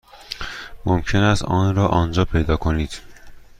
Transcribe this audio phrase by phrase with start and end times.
[0.85, 2.91] ممکن است آن را آنجا پیدا کنید.